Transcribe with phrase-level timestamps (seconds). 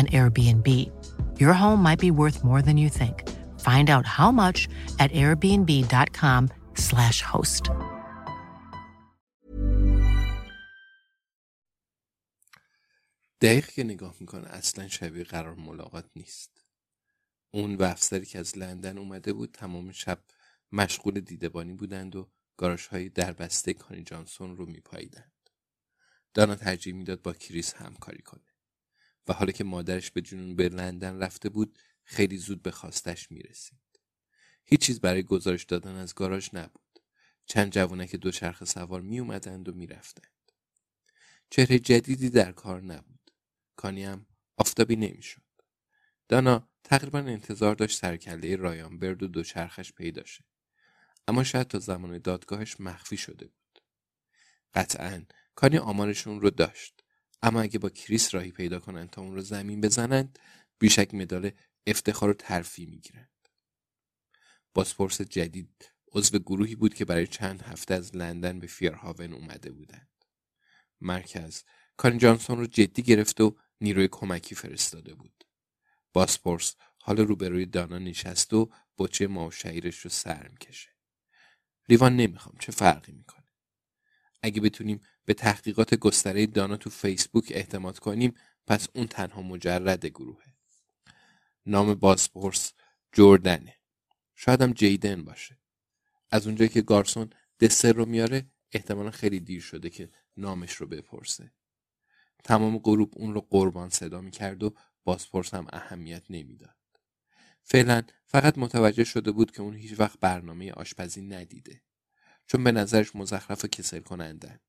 [0.00, 0.68] an Airbnb.
[1.42, 3.16] Your home might be worth more than you think.
[3.68, 4.58] Find out how much
[5.02, 7.64] at airbnb.com/slash host.
[13.40, 16.64] دقیق که نگاه می‌کنه اصلا شبیه قرار ملاقات نیست.
[17.50, 20.18] اون و افسری که از لندن اومده بود تمام شب
[20.72, 25.32] مشغول دیدبانی بودند و گاراش های دربسته کانی جانسون رو میپاییدند.
[26.34, 28.45] دانا ترجیح می‌داد با کریس همکاری کنه.
[29.28, 34.00] و حالا که مادرش به جنون به لندن رفته بود خیلی زود به خواستش می‌رسید.
[34.64, 37.00] هیچ چیز برای گزارش دادن از گاراژ نبود.
[37.46, 40.52] چند جوانک دوچرخه سوار می اومدند و می‌رفتند.
[41.50, 43.30] چهره جدیدی در کار نبود.
[43.76, 44.26] کانی هم
[44.56, 45.42] آفتابی نمی‌شد.
[46.28, 50.44] دانا تقریبا انتظار داشت سرکله رایان برد و دوچرخش پیدا شه.
[51.28, 53.82] اما شاید تا زمان دادگاهش مخفی شده بود.
[54.74, 57.04] قطعا کانی آمارشون رو داشت.
[57.42, 60.38] اما اگه با کریس راهی پیدا کنند تا اون رو زمین بزنند
[60.78, 61.50] بیشک مدال
[61.86, 63.48] افتخار و ترفی می‌گیرند
[64.74, 70.24] بازپرس جدید عضو گروهی بود که برای چند هفته از لندن به فیرهاون اومده بودند.
[71.00, 71.62] مرکز
[71.96, 75.44] کارین جانسون رو جدی گرفت و نیروی کمکی فرستاده بود.
[76.12, 79.50] باسپورس حال روبروی دانا نشست و بچه ما و
[80.02, 80.90] رو سر می‌کشه.
[81.88, 83.45] لیوان نمی‌خوام چه فرقی می‌کنه؟
[84.42, 88.34] اگه بتونیم به تحقیقات گستره دانا تو فیسبوک اعتماد کنیم
[88.66, 90.56] پس اون تنها مجرد گروهه
[91.66, 92.72] نام بازپرس
[93.12, 93.76] جردنه.
[94.34, 95.58] شاید هم جیدن باشه.
[96.30, 97.30] از اونجایی که گارسون
[97.60, 101.52] دسر رو میاره احتمالا خیلی دیر شده که نامش رو بپرسه.
[102.44, 104.74] تمام غروب اون رو قربان صدا می‌کرد و
[105.04, 106.76] بازپرس هم اهمیت نمی‌داد.
[107.62, 111.82] فعلا فقط متوجه شده بود که اون هیچ وقت برنامه آشپزی ندیده.
[112.46, 114.60] چون به نظرش مزخرف و کسل کنندن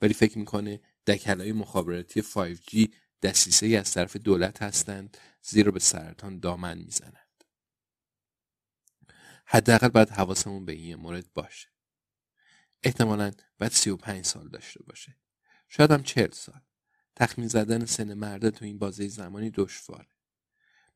[0.00, 2.88] ولی فکر می‌کنه دکلای مخابراتی 5G
[3.22, 7.44] دستیسه از طرف دولت هستند زیرا به سرطان دامن می‌زنند.
[9.46, 11.68] حداقل باید حواسمون به این مورد باشه.
[12.82, 15.16] احتمالا باید 35 سال داشته باشه.
[15.68, 16.60] شاید هم 40 سال.
[17.16, 20.08] تخمین زدن سن مرده تو این بازه زمانی دشواره.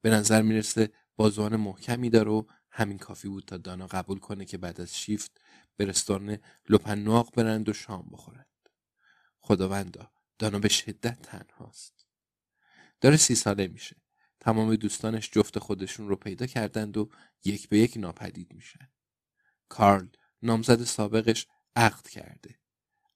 [0.00, 4.58] به نظر می‌رسه بازوان محکمی داره و همین کافی بود تا دانا قبول کنه که
[4.58, 5.40] بعد از شیفت
[5.78, 8.46] به رستوران لپنواق برند و شام بخورن
[9.40, 12.06] خداوندا دانا به شدت تنهاست.
[13.00, 13.96] داره سی ساله میشه.
[14.40, 17.10] تمام دوستانش جفت خودشون رو پیدا کردند و
[17.44, 18.88] یک به یک ناپدید میشن.
[19.68, 20.06] کارل
[20.42, 21.46] نامزد سابقش
[21.76, 22.58] عقد کرده.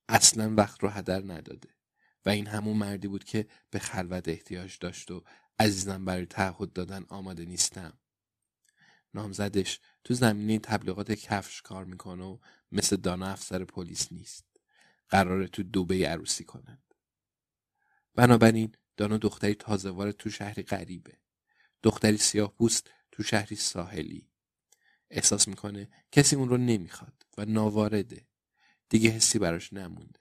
[0.08, 1.68] اصلا وقت رو هدر نداده
[2.26, 5.24] و این همون مردی بود که به خلوت احتیاج داشت و
[5.58, 7.98] عزیزم برای تعهد دادن آماده نیستم.
[9.14, 12.38] نامزدش تو زمینه تبلیغات کفش کار می‌کنه و
[12.72, 14.46] مثل دانا افسر پلیس نیست
[15.08, 16.94] قراره تو دوبه عروسی کنند.
[18.14, 21.18] بنابراین دانا دختری تازه وارد تو شهری غریبه.
[21.82, 24.30] دختری سیاه پوست تو شهری ساحلی.
[25.10, 28.26] احساس می‌کنه کسی اون رو نمی‌خواد و ناوارده.
[28.88, 30.20] دیگه حسی براش نمونده.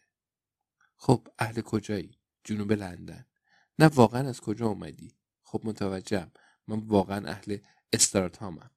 [0.96, 3.26] خب اهل کجایی؟ جنوب لندن.
[3.80, 6.32] نه واقعا از کجا اومدی؟ خب متوجهم.
[6.68, 7.58] من واقعا اهل
[7.94, 8.72] استراتامم.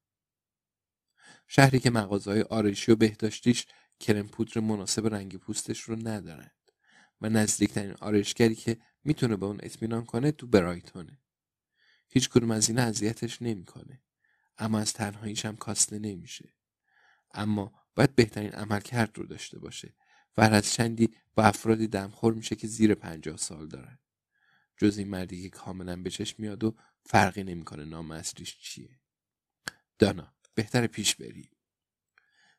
[1.46, 3.66] شهری که مغازهای آرایشی و بهداشتیش
[4.00, 6.70] کرم پودر مناسب رنگ پوستش رو ندارند
[7.20, 11.20] و نزدیکترین آرایشگری که می‌تونه به اون اطمینان کنه تو برایتونه.
[12.08, 14.02] هیچ کدوم از این اذیتش نمی‌کنه
[14.58, 16.54] اما از تنهاییش هم کاسته نمیشه.
[17.34, 19.94] اما باید بهترین عملکرد رو داشته باشه
[20.36, 23.98] و هر از چندی با افرادی دمخور میشه که زیر پنجاه سال دارن.
[24.76, 26.76] جز این مردی که کاملا به چشم میاد و
[27.06, 29.00] فرقی نمی‌کنه نام اصلیش چیه.
[29.98, 31.50] دانا بهتر پیش بری.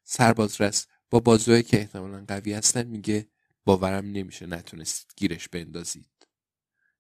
[0.03, 3.29] سرباز رس با بازوهایی که احتمالا قوی هستن میگه
[3.65, 6.27] باورم نمیشه نتونستید گیرش بندازید.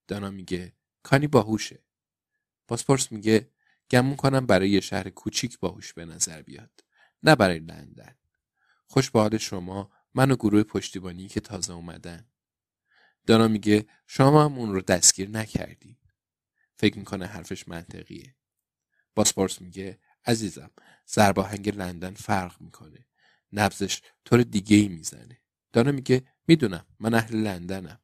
[0.07, 1.83] دانا میگه کانی باهوشه.
[2.67, 3.51] پاسپورت میگه
[3.91, 6.83] گمون کنم برای یه شهر کوچیک باهوش به نظر بیاد
[7.23, 8.15] نه برای لندن.
[8.87, 12.27] خوش به حال شما من و گروه پشتیبانی که تازه اومدن.
[13.27, 15.97] دانا میگه شما هم اون رو دستگیر نکردی
[16.77, 18.35] فکر می‌کنه حرفش منطقیه.
[19.15, 20.71] باسپورس میگه عزیزم
[21.05, 23.05] زرباهنگ لندن فرق می‌کنه.
[23.53, 25.41] نبزش طور دیگه ای می‌زنه.
[25.73, 27.99] دانا میگه می‌دونم من اهل لندنم.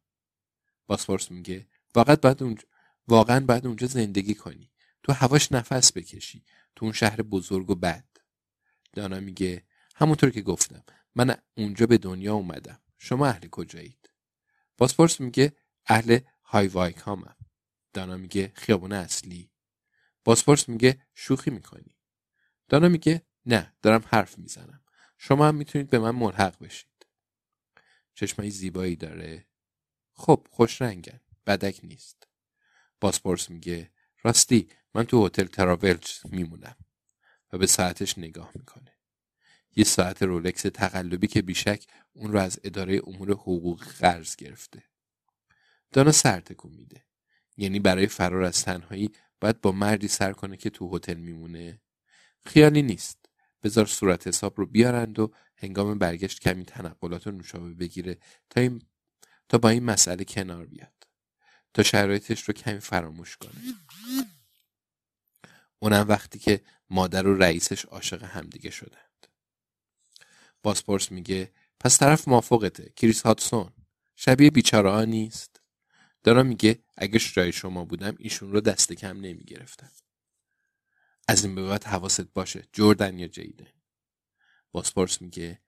[0.88, 2.64] باسپورس میگه واقعا باید اونجا
[3.08, 4.72] واقعا باید اونجا زندگی کنی.
[5.04, 6.46] تو هواش نفس بکشی.
[6.76, 8.06] تو اون شهر بزرگ و بد.
[8.94, 9.66] دانا میگه
[9.96, 10.84] همونطور که گفتم
[11.16, 12.82] من اونجا به دنیا اومدم.
[12.98, 14.10] شما اهل کجایید؟
[14.78, 15.54] باسپورس میگه
[15.86, 17.36] اهل های وایکامم
[17.94, 19.52] دانا میگه خیابون اصلی.
[20.24, 21.96] باسپورس میگه شوخی می‌کنی.
[22.72, 24.82] دانا میگه نه دارم حرف می‌زنم.
[25.18, 27.06] شما هم می‌تونید به من ملحق بشید.
[28.14, 29.48] چشمای زیبایی داره.
[30.14, 31.20] خب خوش رنگن.
[31.48, 32.28] بدک نیست.
[33.02, 33.92] باسپورس میگه
[34.24, 36.76] راستی من تو هتل تراولج میمونم.
[37.54, 38.98] و به ساعتش نگاه می‌کنه.
[39.76, 44.84] یه ساعت رولکس تقلبی که بیشک اون رو از اداره امور حقوق قرض گرفته.
[45.92, 47.06] دانا سر تکون میده.
[47.58, 51.82] یعنی برای فرار از تنهایی باید با مردی سر کنه که تو هتل میمونه؟
[52.46, 53.18] خیالی نیست.
[53.64, 58.18] بذار صورت حساب رو بیارند و هنگام برگشت کمی تنقلات و نوشابه بگیره
[58.50, 58.82] تا, این...
[59.50, 61.08] تا با این مسئله کنار بیاد.
[61.74, 63.62] تا شرایطش رو کمی فراموش کنه.
[65.80, 69.28] اونم وقتی که مادر و رئیسش عاشق همدیگه شدند.
[70.64, 73.70] باسپورس میگه پس طرف موافقته کریس هاتسون
[74.16, 75.62] شبیه بیچاره نیست.
[76.24, 79.92] دارا میگه اگه جای شما بودم ایشون رو دست کم نمی‌گرفتم
[81.32, 82.68] از این به بعد حواست باشه.
[82.74, 83.68] جردن یا جیدن.
[84.72, 85.62] باسپورس میگه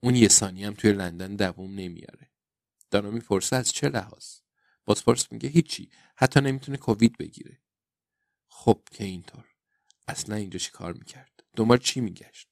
[0.00, 2.30] اون یه ثانی هم توی لندن دووم نمیاره.
[2.90, 4.26] دانا می‌پرسه از چه لحاظ.
[4.84, 5.90] باسپورس میگه هیچی.
[6.16, 7.58] حتی نمی‌تونه کووید بگیره.
[8.48, 9.44] خب که اینطور.
[10.08, 12.48] اصلا اینجا چی کار می‌کرد؟ دنبال چی میگشت؟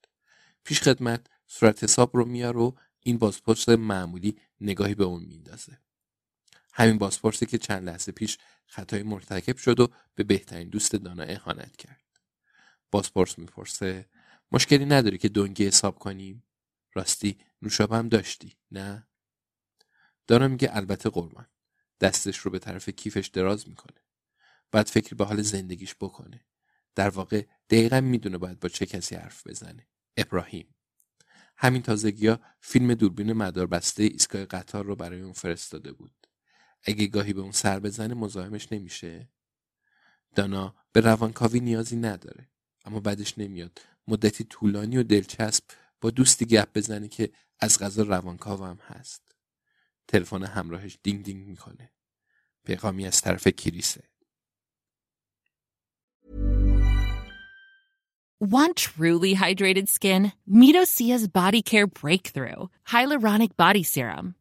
[0.64, 5.78] پیش خدمت صورت حساب رو میار و این بازپرس معمولی نگاهی به اون میندازه.
[6.72, 11.76] همین بازپرسی که چند لحظه پیش خطای مرتکب شد و به بهترین دوست دانا اهانت
[11.76, 12.07] کرد.
[12.90, 14.08] بازپرس می‌پرسه.
[14.52, 16.44] مشکلی نداری که دنگی حساب کنیم
[16.94, 19.08] راستی نوشابه هم داشتی نه؟
[20.26, 21.46] دانا میگه البته قربان.
[22.00, 24.00] دستش رو به طرف کیفش دراز می‌کنه.
[24.72, 26.44] بعد فکر به حال زندگیش بکنه.
[26.94, 29.88] در واقع دقیقا می‌دونه باید با چه کسی حرف بزنه.
[30.16, 30.74] ابراهیم.
[31.56, 36.26] همین تازگی ها فیلم دوربین مداربسته ایستگاه قطار رو برای اون فرستاده بود.
[36.82, 39.28] اگه گاهی به اون سر بزنه مزاحمش نمیشه.
[40.34, 42.48] دانا به روانکاوی نیازی نداره.
[42.84, 45.64] اما بعدش نمیاد مدتی طولانی و دلچسب
[46.00, 47.30] با دوستی گپ بزنه که
[47.60, 49.22] از غذا روانکاو هم هست
[50.08, 51.90] تلفن همراهش دینگ دینگ می‌کنه
[52.64, 54.08] پیغامی از طرف کریسه
[58.40, 60.32] Want truly hydrated skin?
[60.48, 64.37] Medocia's Body Care Breakthrough Hyaluronic Body Serum.